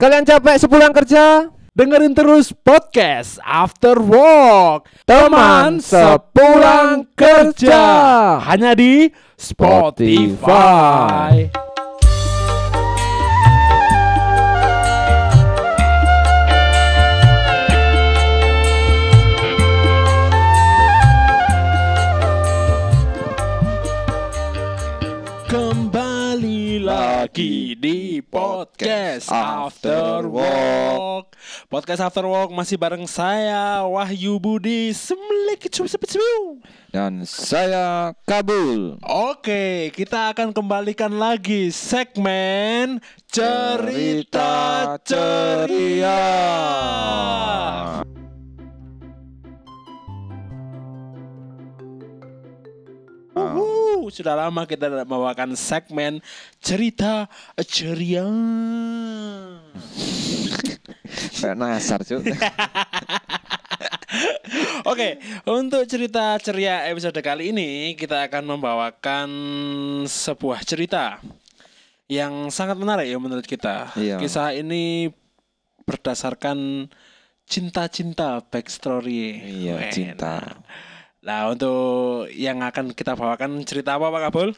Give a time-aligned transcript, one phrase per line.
[0.00, 1.52] Kalian capek sepulang kerja?
[1.76, 7.84] Dengerin terus podcast After Work Teman sepulang kerja.
[8.40, 10.40] Hanya di Spotify
[11.52, 11.69] Kembali
[28.20, 31.32] di podcast After Work.
[31.72, 35.72] Podcast After Work masih bareng saya Wahyu Budi Semlik.
[36.92, 39.00] Dan saya Kabul.
[39.00, 46.20] Oke, kita akan kembalikan lagi segmen cerita ceria.
[53.32, 53.69] Uhu,
[54.12, 56.20] sudah lama kita tidak membawakan segmen
[56.60, 57.30] cerita
[57.64, 58.26] ceria.
[61.40, 62.22] Kayak nasar, Cuk.
[64.90, 69.28] Oke, untuk cerita ceria episode kali ini kita akan membawakan
[70.10, 71.22] sebuah cerita
[72.10, 73.94] yang sangat menarik ya menurut kita.
[73.94, 74.18] Iya.
[74.18, 75.14] Kisah ini
[75.86, 76.90] berdasarkan
[77.46, 79.38] cinta-cinta backstory.
[79.62, 79.92] Iya, Wena.
[79.94, 80.34] cinta.
[81.20, 84.48] Nah, untuk yang akan kita bawakan cerita apa Pak Kabul?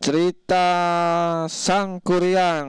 [0.00, 0.64] Cerita
[1.48, 2.68] Sang Kuryang.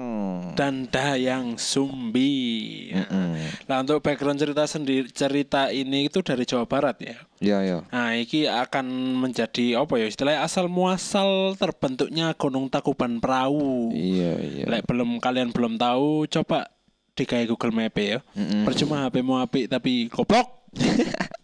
[0.55, 2.87] Dan Dayang Sumbi.
[2.95, 3.35] Mm-mm.
[3.67, 7.15] Nah, untuk background cerita sendiri cerita ini itu dari Jawa Barat ya.
[7.43, 7.77] Iya, iya.
[7.91, 8.87] Nah, iki akan
[9.27, 13.91] menjadi apa ya istilahnya asal muasal terbentuknya Gunung Takuban Perahu.
[13.91, 14.63] Iya, iya.
[14.71, 16.71] Lek belum kalian belum tahu, coba
[17.11, 18.23] digawe Google Map ya.
[18.39, 18.63] Mm-mm.
[18.63, 20.47] Percuma HP mau apik tapi goblok.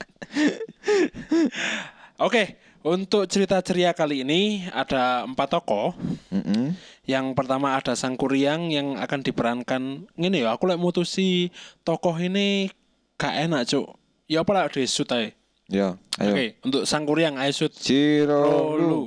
[2.21, 5.95] Oke, untuk cerita ceria kali ini ada empat tokoh.
[6.29, 6.75] Mm-mm.
[7.03, 11.51] Yang pertama ada Sang Kuryang yang akan diperankan ngene ya, aku lek mutusi
[11.83, 12.71] tokoh ini
[13.19, 13.87] gak enak, Cuk.
[14.31, 15.35] Ya apa lah desut ae.
[15.67, 16.33] Ya, ayo.
[16.35, 17.71] Oke, untuk Sang Kuryang ayo sut.
[17.75, 18.79] Cirolu.
[18.79, 19.03] Rolu.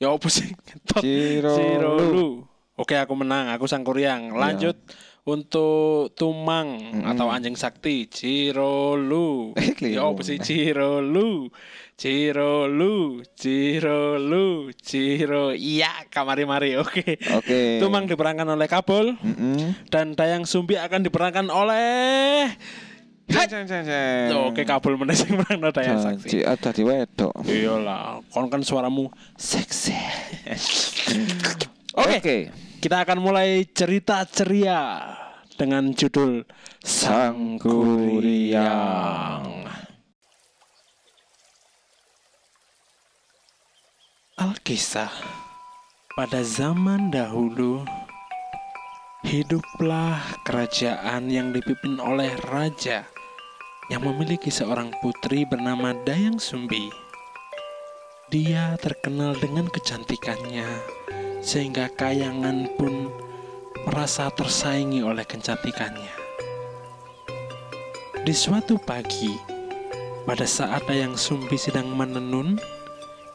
[0.00, 0.48] Ya apa sih?
[1.02, 1.54] Cirolu.
[1.54, 2.28] Cirolu.
[2.80, 3.52] Oke, aku menang.
[3.52, 4.32] Aku sang kuryang.
[4.32, 4.72] Lanjut
[5.28, 9.52] untuk Tumang atau Anjing Sakti, Cirolu.
[9.58, 9.96] Eh, keliru.
[9.96, 11.52] ya apa sih Cirolu?
[12.00, 15.52] Cirolu, Cirolu, Ciro.
[15.52, 16.80] Iya, kamari-mari.
[16.80, 17.20] Oke.
[17.36, 17.76] Oke.
[17.76, 19.76] Tumang diperankan oleh Kabul Mm-mm.
[19.92, 22.48] dan Dayang Sumbi akan diperankan oleh.
[24.48, 26.40] Oke, Kabul meneh sing meranno Dayang Sakti.
[26.40, 27.36] Janji ada di wedok.
[27.44, 29.92] Iyalah, kon kan suaramu seksi.
[31.94, 32.36] Oke, Oke.
[32.80, 35.12] Kita akan mulai cerita ceria
[35.60, 36.48] dengan judul
[36.80, 37.60] Sang.
[37.60, 39.44] Kuryang.
[44.40, 45.12] Alkisah
[46.16, 47.84] Pada zaman dahulu
[49.20, 53.04] Hiduplah kerajaan yang dipimpin oleh raja
[53.92, 56.88] yang memiliki seorang putri bernama Dayang Sumbi.
[58.32, 60.64] Dia terkenal dengan kecantikannya,
[61.40, 63.08] sehingga kayangan pun
[63.88, 66.14] merasa tersaingi oleh kecantikannya.
[68.20, 69.32] Di suatu pagi,
[70.28, 72.60] pada saat Dayang Sumbi sedang menenun,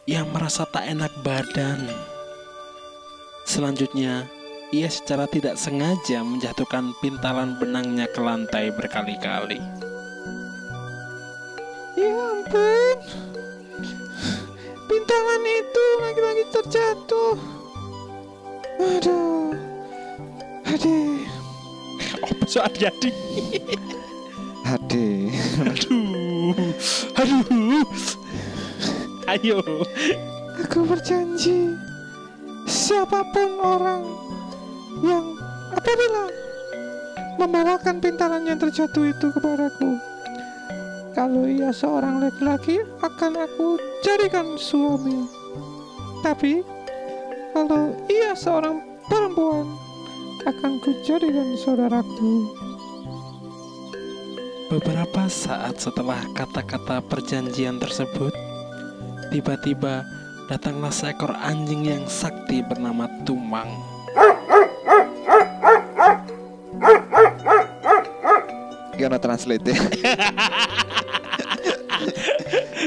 [0.06, 1.90] ia merasa tak enak badan.
[3.50, 4.30] Selanjutnya,
[4.70, 9.58] ia secara tidak sengaja menjatuhkan pintalan benangnya ke lantai berkali-kali.
[11.98, 12.98] Ya ampun.
[14.86, 17.55] Pintalan itu lagi-lagi terjatuh.
[18.80, 19.56] Aduh.
[20.68, 21.20] Aduh.
[22.26, 23.16] Oh, so adik-adik.
[24.66, 25.32] Aduh.
[25.64, 26.56] Aduh.
[27.16, 27.86] Aduh.
[29.26, 29.60] Ayo.
[30.66, 31.76] Aku berjanji
[32.66, 34.02] siapa pun orang
[35.04, 35.26] yang
[35.76, 36.32] apabila
[37.38, 40.00] membawakan pintalan yang terjatuh itu kepadaku
[41.14, 45.28] kalau ia seorang laki-laki akan aku jadikan suami
[46.24, 46.64] tapi
[47.56, 49.64] kalau ia seorang perempuan
[50.44, 52.52] akan ku jadikan saudaraku
[54.68, 58.34] Beberapa saat setelah kata-kata perjanjian tersebut,
[59.30, 60.02] tiba-tiba
[60.50, 63.70] datanglah seekor anjing yang sakti bernama Tumang.
[68.96, 69.76] gimana translate ya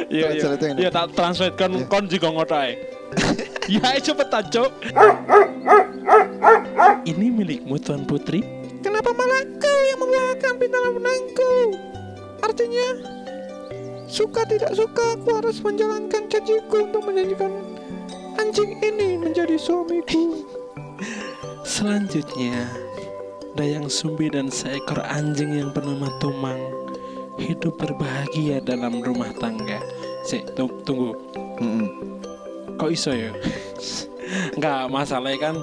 [0.08, 0.56] Iya, iya.
[0.56, 2.97] Iya, tak translate kon kon juga ngotai.
[3.68, 4.70] Ya, cepetan, Cok.
[7.04, 8.40] Ini milikmu, Tuan Putri.
[8.80, 11.52] Kenapa malah kau yang membawakan pintalan benangku?
[12.40, 12.86] Artinya,
[14.08, 17.52] suka tidak suka aku harus menjalankan janjiku untuk menjanjikan
[18.40, 20.40] anjing ini menjadi suamiku.
[21.68, 22.64] Selanjutnya,
[23.52, 26.60] Dayang Sumbi dan seekor anjing yang bernama Tumang
[27.36, 29.82] hidup berbahagia dalam rumah tangga.
[30.24, 31.12] Sik, tung- tunggu.
[31.58, 31.88] Mm-mm.
[32.78, 33.34] Kok iso ya?
[34.54, 35.56] Enggak, masalahnya kan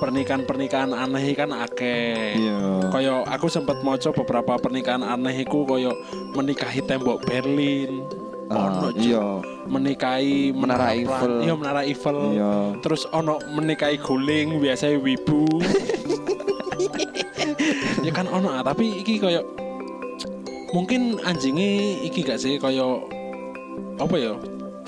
[0.00, 2.38] pernikahan-pernikahan aneh kan akeh.
[2.38, 2.88] Iya.
[2.88, 5.92] Koyo aku sempat maca beberapa pernikahan aneh iku koyo
[6.32, 8.06] menikahi tembok Berlin.
[8.50, 8.98] Ah, Ono, Cuk.
[8.98, 9.26] iya.
[9.70, 11.34] menikahi Menara Plan- Eiffel.
[11.46, 12.18] Iya, menara Eiffel.
[12.34, 12.52] Iya.
[12.82, 15.46] Terus ono menikahi guling biasanya wibu.
[18.06, 19.42] ya kan ono ah, tapi iki koyo
[20.70, 23.06] mungkin anjingnya iki gak sih koyo
[23.98, 24.34] apa ya?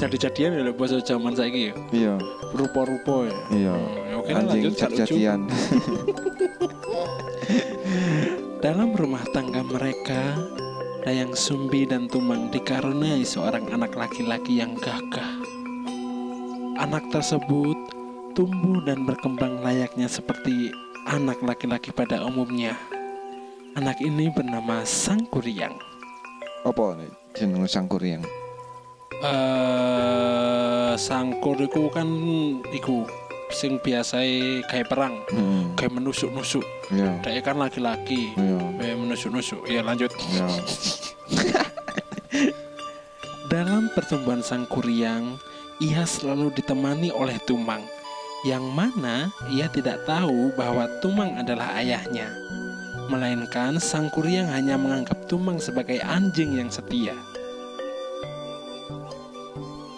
[0.03, 1.75] Jadi-jadian ya lho bahasa zaman saiki ya.
[1.95, 2.15] Iya.
[2.59, 3.39] Rupa-rupa ya.
[3.55, 3.75] Iya.
[3.79, 5.47] Hmm, oke lanjut, jadi-jadian.
[8.67, 10.43] Dalam rumah tangga mereka,
[11.07, 15.39] Dayang Sumbi dan Tumang dikaruniai seorang anak laki-laki yang gagah.
[16.83, 17.79] Anak tersebut
[18.35, 20.75] tumbuh dan berkembang layaknya seperti
[21.07, 22.75] anak laki-laki pada umumnya.
[23.79, 25.79] Anak ini bernama Sangkuriang.
[26.67, 26.99] Apa?
[27.39, 28.42] Jeneng sangkuriang.
[29.23, 32.07] Eh, Sangkur iku kan
[32.69, 33.07] iku
[33.49, 34.19] sing biasa
[34.67, 35.77] kayak perang, Hmm.
[35.79, 36.65] kayak menusuk-nusuk.
[36.91, 37.21] Iya.
[37.23, 38.59] Dia kan laki-laki, Iya.
[38.81, 39.63] kayak menusuk-nusuk.
[39.69, 40.11] Ya lanjut.
[40.33, 40.49] Iya.
[43.53, 45.37] Dalam pertumbuhan sang kuriang,
[45.79, 47.85] ia selalu ditemani oleh Tumang,
[48.43, 52.33] yang mana ia tidak tahu bahwa Tumang adalah ayahnya.
[53.07, 57.13] Melainkan sang kuriang hanya menganggap Tumang sebagai anjing yang setia.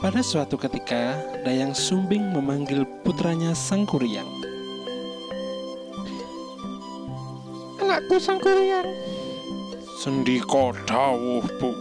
[0.05, 1.17] Pada suatu ketika,
[1.49, 4.29] Dayang Sumbing memanggil putranya sang kuriang.
[7.81, 8.85] Anakku sang kurian.
[10.05, 11.73] Sendiko dawuh, Bu.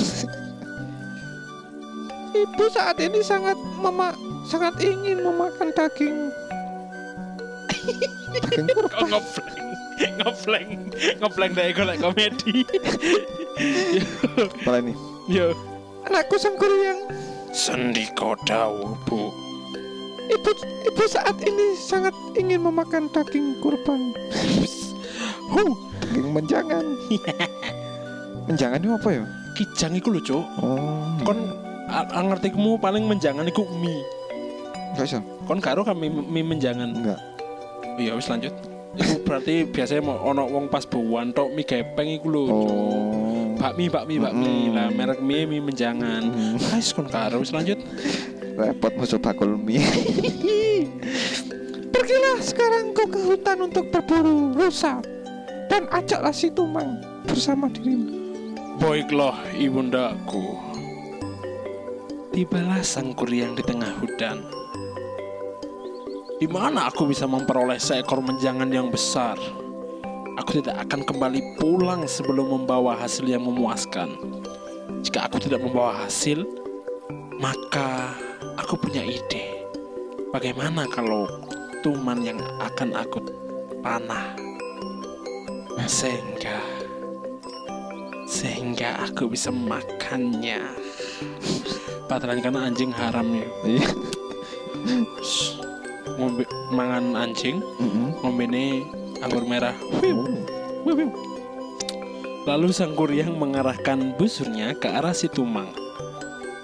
[2.48, 4.16] Ibu saat ini sangat mema
[4.48, 6.32] sangat ingin memakan daging.
[8.40, 9.12] Daging kurban.
[9.12, 9.60] ngeflank,
[10.16, 10.70] ngeflank,
[11.20, 12.64] ngeflank dari golek komedi.
[14.64, 14.96] Apa ini?
[15.28, 15.71] Yo.
[16.02, 17.06] Anakku sang kurian.
[17.52, 19.30] Sendiko dawuh, Bu.
[20.32, 20.50] Ibu
[20.88, 24.16] ibu saat ini sangat ingin memakan daging kurban.
[25.52, 26.84] Hu, Daging menjangan.
[28.48, 29.24] menjangan itu apa ya?
[29.52, 30.44] kijang iku lho, Cuk.
[30.64, 31.12] Oh.
[31.28, 31.38] Kon
[31.92, 34.00] a- ngertimu paling menjangan iku mie.
[34.96, 35.20] Enggak.
[35.44, 36.88] Kon karo kami mie menjangan.
[36.88, 37.20] Enggak.
[38.00, 38.56] Iya, wis lanjut.
[38.96, 42.42] Iku berarti biasanya mau ono wong pas buwan tok mie gepeng iku lho.
[42.48, 43.21] Oh.
[43.62, 44.54] Bakmi, bakmi, bakmi.
[44.66, 44.74] Mm.
[44.74, 46.26] Lah merek mie mie menjangan.
[46.26, 46.58] Hmm.
[46.58, 47.78] Guys, kon karo wis lanjut.
[48.58, 49.86] Repot musuh bakul mie.
[51.94, 54.98] Pergilah sekarang kau ke hutan untuk berburu rusa
[55.70, 58.34] dan ajaklah si Tumang bersama dirimu.
[58.82, 60.58] Baiklah, ibundaku.
[62.34, 64.42] Tibalah sang kuryang di tengah hutan.
[66.42, 69.38] Di mana aku bisa memperoleh seekor menjangan yang besar?
[70.40, 74.16] Aku tidak akan kembali pulang sebelum membawa hasil yang memuaskan.
[75.04, 76.48] Jika aku tidak membawa hasil,
[77.36, 78.16] maka
[78.56, 79.68] aku punya ide.
[80.32, 81.28] Bagaimana kalau
[81.84, 83.20] tuman yang akan aku
[83.84, 84.32] panah?
[85.84, 86.62] Sehingga
[88.24, 90.64] sehingga aku bisa makannya.
[92.08, 93.48] Pataran karena anjing haram ya.
[93.68, 93.88] Iya.
[96.16, 98.16] Ngombe mangan anjing, Mm-mm.
[98.24, 98.84] ngombene
[99.22, 99.78] anggur merah.
[102.42, 105.70] Lalu sang kuryang mengarahkan busurnya ke arah si Tumang.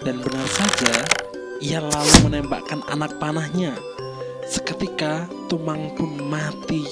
[0.02, 0.94] Dan benar saja,
[1.62, 3.78] ia lalu menembakkan anak panahnya.
[4.42, 6.82] Seketika Tumang pun mati.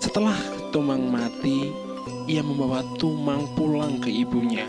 [0.00, 0.40] Setelah
[0.72, 1.68] Tumang mati,
[2.24, 4.64] ia membawa Tumang pulang ke ibunya.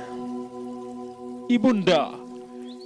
[1.47, 2.11] Ibunda,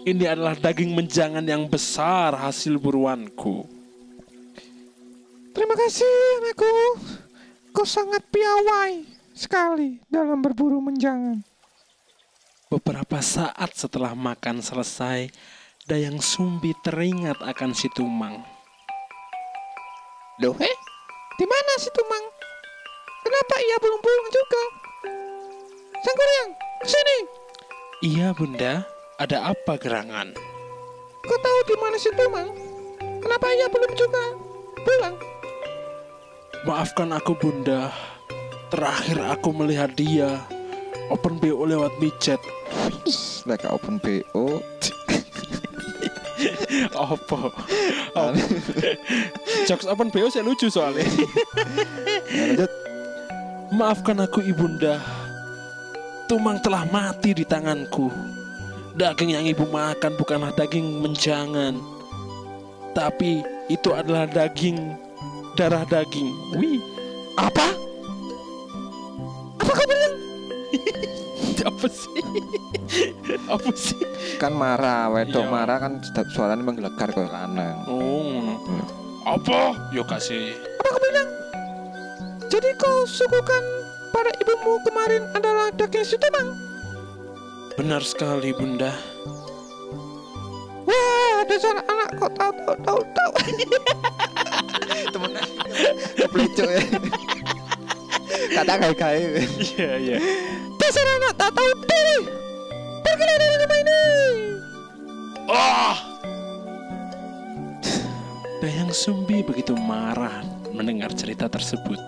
[0.06, 3.75] ini adalah daging menjangan yang besar hasil buruanku.
[5.56, 6.12] Terima kasih
[6.44, 6.76] anakku.
[7.72, 11.40] Kau sangat piawai sekali dalam berburu menjangan.
[12.68, 15.32] Beberapa saat setelah makan selesai,
[15.88, 18.44] Dayang Sumbi teringat akan si Tumang.
[20.44, 20.76] Loh, eh?
[21.40, 22.26] Di mana si Tumang?
[23.24, 24.64] Kenapa ia belum pulang juga?
[26.04, 26.52] Sang Kuryang,
[26.84, 27.18] ke sini.
[28.04, 28.84] Iya bunda,
[29.16, 30.36] ada apa gerangan?
[31.24, 32.50] Kau tahu di mana si Tumang?
[33.24, 34.36] Kenapa ia belum juga
[34.84, 35.35] pulang?
[36.66, 37.94] Maafkan aku bunda,
[38.74, 40.42] terakhir aku melihat dia
[41.14, 42.42] open BO lewat micet.
[43.46, 44.58] Lek open BO.
[46.98, 47.42] Apa?
[48.16, 48.32] Oh.
[49.68, 51.06] Jokes open BO saya lucu soalnya.
[52.32, 52.72] Ya, lanjut.
[53.76, 55.04] Maafkan aku ibunda
[56.26, 58.08] Tumang telah mati di tanganku
[58.96, 61.76] Daging yang ibu makan bukanlah daging menjangan
[62.96, 65.05] Tapi itu adalah daging
[65.56, 66.36] darah daging.
[66.60, 66.84] Wih,
[67.40, 67.68] Apa?
[69.60, 70.16] Apa kau bilang?
[71.72, 72.22] apa sih?
[73.48, 74.04] apa sih?
[74.40, 75.52] Kan marah, wedok Iya.
[75.52, 76.00] marah kan
[76.32, 77.88] suaranya menggelegar kok lanang.
[77.88, 78.56] Oh.
[78.64, 78.84] Hmm.
[79.26, 79.76] apa?
[79.96, 80.56] Yo kasih.
[80.80, 81.30] Apa kau bilang?
[82.52, 83.64] Jadi kau suguhkan
[84.12, 86.56] pada ibumu kemarin adalah daging sitomang?
[87.76, 88.96] Benar sekali, Bunda.
[90.88, 93.32] Wah, dasar anak kau tahu tahu tahu tahu.
[95.16, 95.32] Temen
[96.20, 96.84] keplecok ya.
[98.52, 99.48] Kata kai-kai.
[99.64, 100.18] Iya, iya.
[100.76, 102.20] Dasar anak tak tahu diri.
[103.00, 104.02] Pergilah dari rumah ini.
[105.48, 105.96] Ah!
[108.60, 110.44] Dayang Sumbi begitu marah
[110.76, 112.00] mendengar cerita tersebut.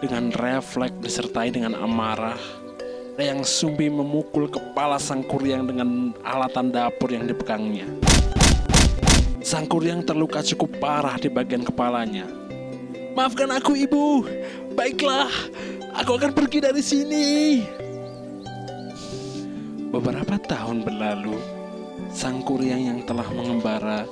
[0.00, 2.40] Dengan refleks disertai dengan amarah,
[3.20, 7.84] Dayang Sumbi memukul kepala Sang Kuryang dengan alatan dapur yang dipegangnya.
[9.50, 12.22] Sang Kuryang terluka cukup parah di bagian kepalanya.
[13.18, 14.22] Maafkan aku ibu,
[14.78, 15.26] baiklah,
[15.90, 17.26] aku akan pergi dari sini.
[19.90, 21.34] Beberapa tahun berlalu,
[22.14, 24.06] sang kuryang yang telah mengembara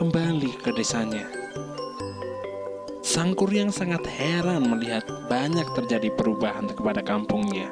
[0.00, 1.28] kembali ke desanya.
[3.04, 7.68] Sang kuryang sangat heran melihat banyak terjadi perubahan kepada kampungnya.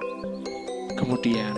[1.00, 1.56] Kemudian,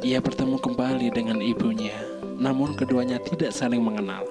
[0.00, 2.00] ia bertemu kembali dengan ibunya,
[2.40, 4.24] namun keduanya tidak saling mengenal.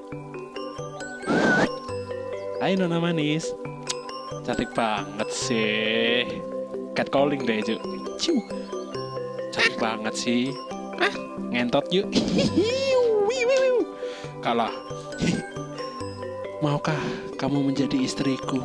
[2.66, 3.54] Hai Nona Manis,
[4.42, 6.26] cantik banget sih.
[6.98, 7.78] Catcalling deh, Cuk.
[8.18, 8.42] Ciu.
[9.54, 10.50] Cantik banget sih.
[10.98, 11.14] Ah,
[11.54, 12.10] ngentot yuk.
[14.42, 14.74] Kalah.
[16.66, 16.98] Maukah
[17.38, 18.58] kamu menjadi istriku?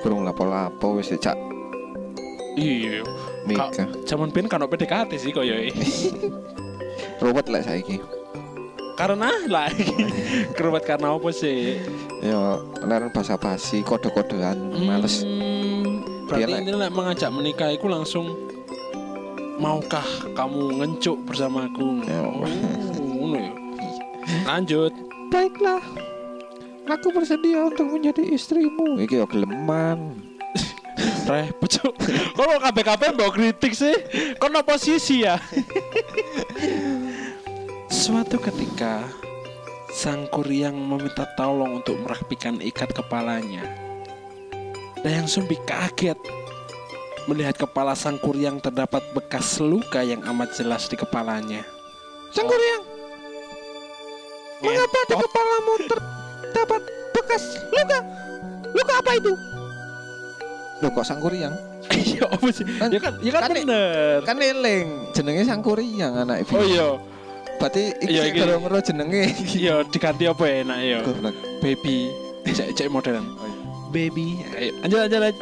[0.00, 1.36] Kurung lapo-lapo wis cak
[2.56, 3.04] Iya.
[3.44, 3.92] nikah.
[4.08, 5.68] Cuman pin kan PDKT sih koyo
[7.20, 8.00] Ruwet lek saiki.
[8.96, 9.68] Karena lah
[10.56, 11.76] kerubat karena apa sih?
[12.24, 15.20] Ya, leren basa-basi, kode-kodean, males.
[15.20, 18.32] Hmm, berarti Iya, ini lah mengajak menikah itu langsung
[19.60, 22.00] maukah kamu ngencuk bersamaku?
[22.08, 22.24] Ya.
[22.24, 22.48] Oh,
[22.96, 23.52] ngono ya.
[24.48, 24.92] Lanjut.
[25.28, 25.84] Baiklah.
[26.84, 28.96] Aku bersedia untuk menjadi istrimu.
[29.00, 30.16] Iki yo geleman.
[31.28, 31.96] Reh, pucuk.
[32.36, 33.96] Kalau KBKP mau kritik sih,
[34.36, 35.40] kono posisi ya.
[37.88, 39.08] Suatu ketika,
[39.94, 43.62] sang kuryang meminta tolong untuk merapikan ikat kepalanya.
[45.06, 46.18] Dayang Sumbi kaget
[47.30, 51.62] melihat kepala sang kuryang terdapat bekas luka yang amat jelas di kepalanya.
[52.34, 52.82] Sang Kuryang,
[54.58, 56.82] mengapa di kepalamu terdapat
[57.14, 57.98] bekas luka?
[58.74, 59.32] Luka apa itu?
[60.82, 61.54] Loh kok sangkuriang?
[61.94, 62.66] Iya, apa sih?
[62.66, 64.18] Ya kan, ya kan, kan- bener.
[64.26, 66.58] Kan eling, jenenge sangkuriang anak ibu.
[66.58, 66.88] Oh iya,
[67.58, 68.40] Berarti iki iki.
[68.40, 69.22] karo jenenge.
[69.58, 70.98] iya diganti apa ya enak ya?
[71.02, 71.34] Goblok.
[71.62, 72.12] Baby,
[72.48, 73.24] cek cek modern.
[73.24, 73.56] Oh, iya.
[73.94, 74.26] Baby,
[74.58, 75.38] ayo lanjut lanjut lanjut.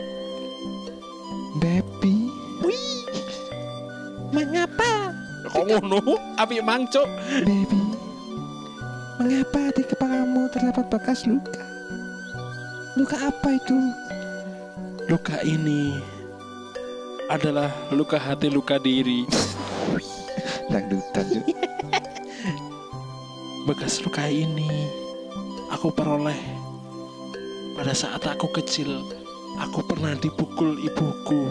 [1.61, 2.14] Baby.
[4.33, 5.12] Mengapa?
[5.52, 6.00] Kok ngono?
[6.40, 7.04] Api mangcuk.
[7.45, 7.81] Baby.
[9.21, 11.61] Mengapa di kepalamu terdapat bekas luka?
[12.97, 13.76] Luka apa itu?
[15.09, 16.00] Luka ini
[17.28, 19.28] adalah luka hati luka diri.
[20.73, 21.45] Dangdutan.
[23.62, 24.90] Bekas luka ini
[25.71, 26.38] aku peroleh
[27.78, 28.90] pada saat aku kecil.
[29.62, 31.47] Aku pernah dipukul ibuku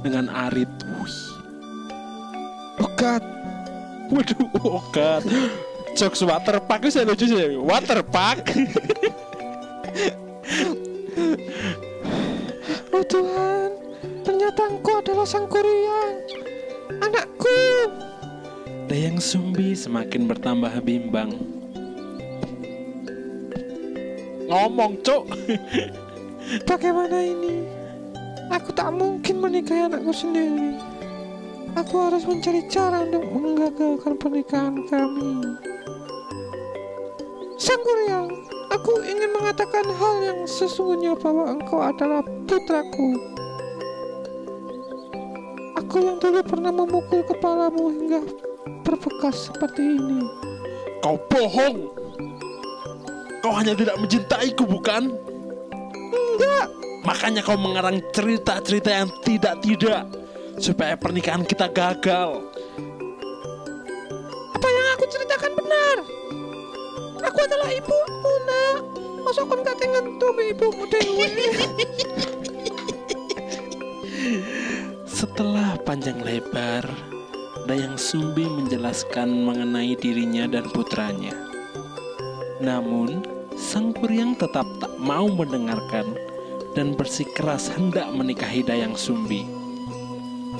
[0.00, 0.70] dengan arit.
[0.96, 1.18] Wih.
[2.80, 3.20] Oh God.
[4.08, 5.24] Waduh, oh God.
[5.92, 7.60] Jokes waterpark saya lucu sih.
[7.60, 8.48] Waterpark.
[12.92, 13.68] Oh Tuhan,
[14.24, 16.24] ternyata engkau adalah sang kuryang.
[17.04, 17.56] Anakku.
[18.92, 21.32] Dayang Sumbi semakin bertambah bimbang.
[24.52, 25.32] Ngomong, Cuk.
[26.68, 27.64] Bagaimana ini?
[28.52, 30.76] Aku tak mungkin menikahi anakku sendiri.
[31.72, 35.40] Aku harus mencari cara untuk menggagalkan pernikahan kami.
[37.56, 38.28] Sang Kuryang,
[38.76, 43.16] aku ingin mengatakan hal yang sesungguhnya bahwa engkau adalah putraku.
[45.80, 48.51] Aku yang dulu pernah memukul kepalamu hingga
[48.92, 50.20] berbekas seperti ini.
[51.00, 51.88] Kau bohong.
[53.40, 55.10] Kau hanya tidak mencintaiku, bukan?
[56.12, 56.68] Enggak,
[57.02, 60.06] Makanya kau mengarang cerita-cerita yang tidak-tidak
[60.62, 62.46] supaya pernikahan kita gagal.
[64.54, 65.96] apa yang aku ceritakan benar.
[67.26, 68.78] Aku adalah ibumu, nak.
[69.26, 71.26] Masa kon gak ngentu be ibumu dewe?
[75.18, 76.86] Setelah panjang lebar,
[77.62, 81.30] Dayang Sumbi menjelaskan mengenai dirinya dan putranya.
[82.58, 83.22] Namun,
[83.54, 86.10] Sang Kuryang tetap tak mau mendengarkan
[86.74, 89.46] dan bersikeras hendak menikahi Dayang Sumbi.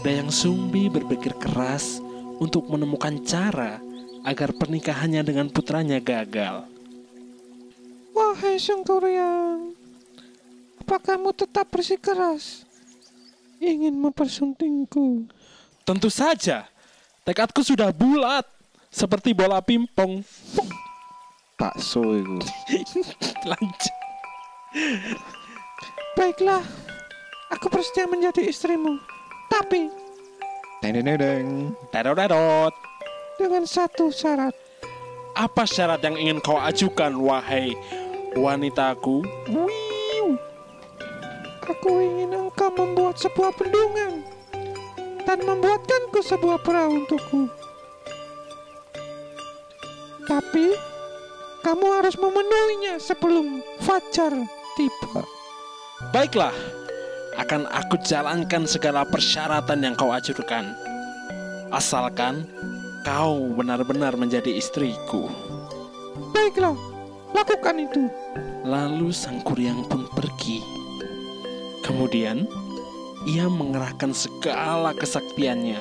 [0.06, 1.98] Dayang Sumbi berpikir keras
[2.38, 3.82] untuk menemukan cara
[4.22, 6.70] agar pernikahannya dengan putranya gagal.
[8.14, 9.74] Wahai Sang Kuryang,
[10.78, 12.62] apa kamu tetap bersikeras
[13.58, 15.26] ingin mempersuntingku?
[15.82, 16.70] Tentu saja,
[17.22, 18.46] tekadku sudah bulat
[18.90, 20.22] seperti bola pimpong.
[21.56, 22.38] Bakso itu.
[23.50, 23.94] Lanjut.
[26.18, 26.62] Baiklah,
[27.52, 28.98] aku bersedia menjadi istrimu.
[29.52, 29.92] Tapi
[30.82, 31.46] Deng deng deng
[33.38, 34.50] dengan satu syarat.
[35.38, 37.70] Apa syarat yang ingin kau ajukan, wahai
[38.34, 39.22] wanitaku?
[39.46, 40.34] Wiu.
[41.62, 44.26] Aku ingin engkau membuat sebuah bendungan
[45.26, 47.50] dan membuatkanku sebuah perahu untukku.
[50.26, 50.66] Tapi
[51.62, 54.34] kamu harus memenuhinya sebelum fajar
[54.74, 55.22] tiba.
[56.10, 56.54] Baiklah,
[57.38, 60.74] akan aku jalankan segala persyaratan yang kau ajukan.
[61.72, 62.44] Asalkan
[63.06, 65.30] kau benar-benar menjadi istriku.
[66.34, 66.76] Baiklah,
[67.32, 68.02] lakukan itu.
[68.62, 70.62] Lalu sang kuryang pun pergi.
[71.82, 72.46] Kemudian,
[73.28, 75.78] ia mengerahkan segala kesaktiannya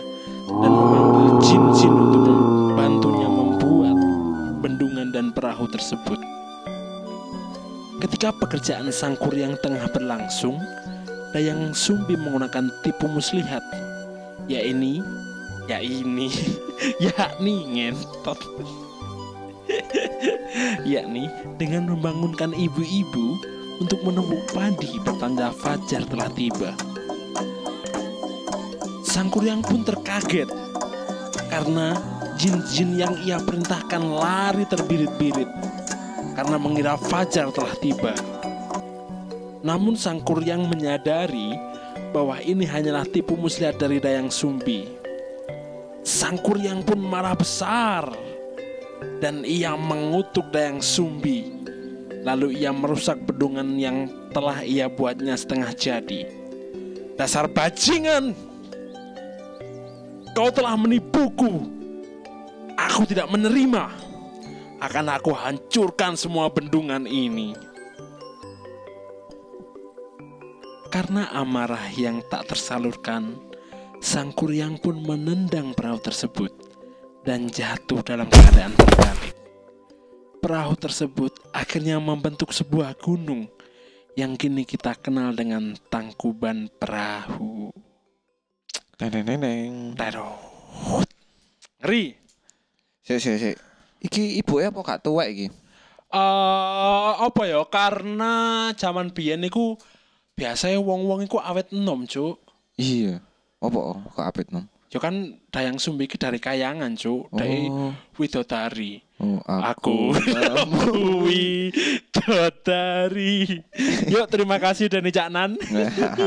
[0.48, 3.98] dan memanggil jin-jin untuk membantunya membuat
[4.62, 6.20] bendungan dan perahu tersebut.
[8.02, 10.58] Ketika pekerjaan sang kuryang tengah berlangsung,
[11.32, 13.64] Dayang Sumbi menggunakan tipu muslihat,
[14.52, 15.00] ya ini,
[15.70, 16.28] ya ini,
[17.06, 18.36] yakni ngentot
[20.92, 23.40] yakni dengan membangunkan ibu-ibu
[23.80, 26.91] untuk menemuk padi pertanda fajar telah tiba.
[29.12, 30.48] Sang kuryang pun terkaget
[31.52, 32.00] karena
[32.40, 35.52] jin-jin yang ia perintahkan lari terbirit-birit
[36.32, 38.16] karena mengira fajar telah tiba.
[39.68, 41.52] Namun sang kuryang menyadari
[42.16, 44.88] bahwa ini hanyalah tipu muslihat dari Dayang Sumbi.
[46.08, 48.16] Sang kuryang pun marah besar
[49.20, 51.52] dan ia mengutuk Dayang Sumbi.
[52.24, 56.32] Lalu ia merusak bendungan yang telah ia buatnya setengah jadi.
[57.20, 58.51] Dasar bajingan!
[60.32, 61.68] Kau telah menipuku.
[62.80, 63.92] Aku tidak menerima.
[64.80, 67.52] Akan aku hancurkan semua bendungan ini.
[70.88, 73.40] Karena amarah yang tak tersalurkan,
[74.00, 76.52] sang kuryang pun menendang perahu tersebut
[77.22, 79.36] dan jatuh dalam keadaan terbalik.
[80.42, 83.46] Perahu tersebut akhirnya membentuk sebuah gunung
[84.18, 87.61] yang kini kita kenal dengan Tangkuban Perahu.
[89.02, 89.98] Deng deng.
[89.98, 90.38] Tadot.
[91.82, 92.14] Ngeri.
[93.02, 93.58] Sik sik sik.
[94.02, 95.48] Iki ibuke apa gak tuwek iki?
[96.14, 97.66] Eh apa ya?
[97.66, 98.34] Karena
[98.78, 99.74] zaman biyen niku
[100.38, 102.38] biasanya wong-wong iku awet enom, Cuk.
[102.78, 103.26] Iya.
[103.58, 104.70] Apa kok apit nom?
[104.92, 107.32] Ya kan Dayang Sumbi iki dari Kayangan, Cuk.
[107.32, 109.02] Dari Oh, Widodari.
[109.18, 110.82] oh Aku kamu.
[112.12, 113.34] Widodari.
[114.14, 115.56] Yuk terima kasih Dani Caknan.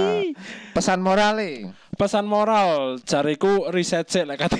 [0.75, 1.71] Pesan morale.
[1.95, 4.59] Pesan moral jariku riset sih lah kate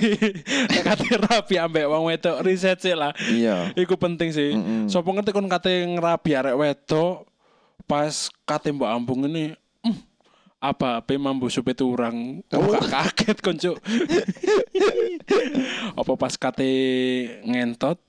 [0.71, 3.11] lek kate rapi ambek wong wedok riset sih lah.
[3.27, 3.75] Iya.
[3.75, 4.55] Iku penting sih.
[4.55, 4.87] Mm-mm.
[4.87, 7.27] Sopo ngerti kon kate ngerabi arek wedok
[7.85, 9.53] pas kate mbok ambung ini
[9.85, 9.93] "Hmm,
[10.57, 12.81] apa pe mambu supe turang oh.
[12.97, 13.77] kaget kon cuk
[16.01, 16.71] apa pas kate
[17.45, 18.01] ngentot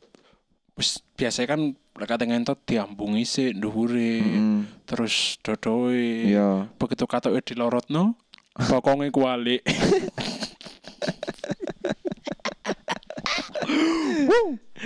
[1.12, 1.61] biasanya kan
[1.97, 4.59] kate ngentot diambungi sih dhuwure Mm-mm.
[4.89, 6.73] terus dodoe Iya.
[6.77, 8.17] begitu katoke dilorotno
[8.57, 9.61] bokonge kualik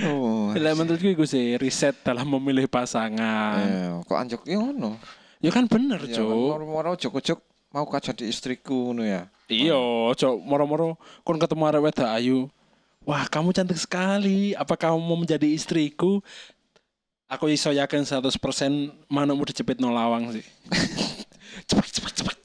[0.00, 0.54] Oh.
[0.56, 3.60] Lah menurutku iku sih riset dalam memilih pasangan.
[3.60, 4.96] Eh, kok anjuk ki ngono?
[5.42, 6.30] Ya kan bener, Ya, Cuk.
[6.30, 7.40] Moro-moro jok-jok
[7.74, 9.28] mau kah jadi istriku ngono ya.
[9.50, 9.80] Iya,
[10.14, 12.38] Cuk, moro-moro kon ketemu arek wedok ayu.
[13.08, 14.52] Wah, kamu cantik sekali.
[14.54, 16.20] Apa kamu mau menjadi istriku?
[17.30, 18.26] Aku iso yakin 100%
[19.06, 20.44] manukmu dijepit no lawang sih.
[21.68, 22.39] cepet, cepet, cepet.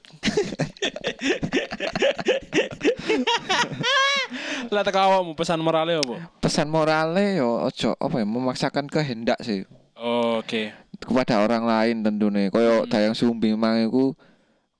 [4.74, 6.16] Lah teko awakmu pesan morale apa?
[6.42, 9.62] Pesan morale yo ojo apa ya memaksakan kehendak sih
[9.96, 10.74] Oke.
[10.98, 12.50] kepada orang lain tentunya.
[12.50, 12.90] Koyo Hmm.
[12.90, 14.12] Dayang Sumbi mang iku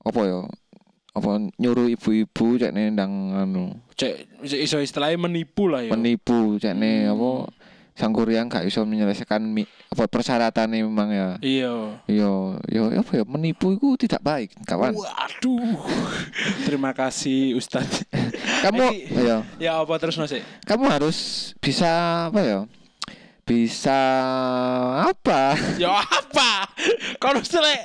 [0.01, 0.39] apa ya?
[1.11, 5.89] Apa nyuruh ibu-ibu cek ndang anu Cek iso istilahnya menipu lah ya.
[5.89, 7.13] menipu cek Hmm.
[7.17, 7.29] apa
[7.97, 11.29] sang kuryang gak iso menyelesaikan mi, apa persyaratannya memang ya.
[11.41, 11.97] Iya.
[12.05, 14.93] Yo yo apa ya menipu itu tidak baik kawan.
[14.93, 15.81] Waduh.
[16.69, 18.05] Terima kasih Ustadz.
[18.61, 20.45] Kamu Iki- ya ya apa terus nasi?
[20.63, 21.17] kamu harus
[21.57, 21.89] bisa
[22.29, 22.59] apa ya
[23.47, 23.95] bisa
[25.07, 25.55] apa?
[25.79, 26.67] Ya apa?
[27.15, 27.81] Kalau mesti lek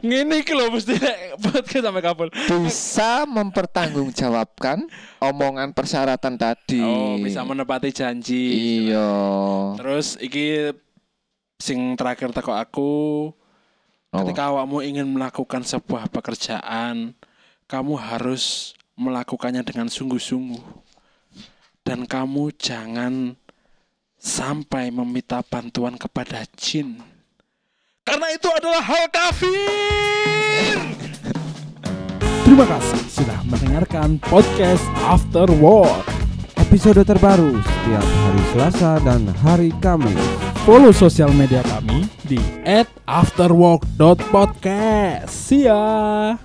[0.00, 2.28] ngene iki lho mesti lek podcast sampai kabel.
[2.32, 4.88] Bisa mempertanggungjawabkan
[5.20, 6.80] omongan persyaratan tadi.
[6.80, 8.44] Oh, bisa menepati janji.
[8.88, 9.12] Iya.
[9.76, 10.72] Terus iki
[11.60, 12.92] sing terakhir teko aku
[14.12, 14.24] Apa?
[14.24, 17.12] ketika awakmu ingin melakukan sebuah pekerjaan,
[17.68, 20.88] kamu harus melakukannya dengan sungguh-sungguh.
[21.84, 23.36] Dan kamu jangan
[24.18, 26.98] sampai meminta bantuan kepada jin.
[28.06, 30.78] Karena itu adalah hal kafir.
[32.46, 36.06] Terima kasih sudah mendengarkan podcast After Work.
[36.56, 40.14] Episode terbaru setiap hari Selasa dan hari Kamis.
[40.62, 42.38] Follow sosial media kami di
[43.06, 45.30] @afterwork.podcast.
[45.30, 46.38] See ya.